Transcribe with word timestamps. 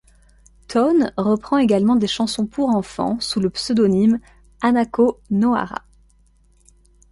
Tone 0.67 1.13
reprend 1.15 1.59
également 1.59 1.95
des 1.95 2.07
chansons 2.07 2.47
pour 2.47 2.69
enfants 2.69 3.19
sous 3.19 3.39
le 3.39 3.51
pseudonyme 3.51 4.19
Hanako 4.63 5.21
Nohara. 5.29 5.83